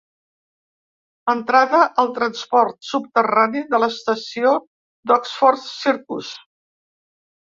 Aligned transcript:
Entrada 1.33 1.81
al 2.03 2.09
transport 2.15 2.79
subterrani 2.93 3.63
de 3.75 3.83
l'estació 3.85 4.55
d'Oxford 5.13 5.65
Circus. 5.67 6.33